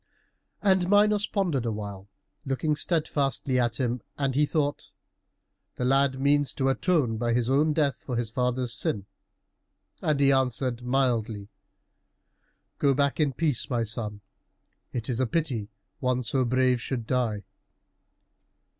And 0.63 0.89
Minos 0.89 1.27
pondered 1.27 1.63
a 1.63 1.71
while, 1.71 2.09
looking 2.43 2.75
steadfastly 2.75 3.59
at 3.59 3.79
him, 3.79 4.01
and 4.17 4.33
he 4.33 4.47
thought, 4.47 4.91
"The 5.75 5.85
lad 5.85 6.19
means 6.19 6.55
to 6.55 6.69
atone 6.69 7.17
by 7.17 7.33
his 7.33 7.51
own 7.51 7.71
death 7.73 7.97
for 7.97 8.15
his 8.15 8.31
father's 8.31 8.73
sin;" 8.73 9.05
and 10.01 10.19
he 10.19 10.31
answered 10.31 10.81
mildly, 10.81 11.49
"Go 12.79 12.95
back 12.95 13.19
in 13.19 13.33
peace, 13.33 13.69
my 13.69 13.83
son. 13.83 14.21
It 14.91 15.07
is 15.07 15.19
a 15.19 15.27
pity 15.27 15.65
that 15.65 15.69
one 15.99 16.23
so 16.23 16.45
brave 16.45 16.81
should 16.81 17.05
die." 17.05 17.43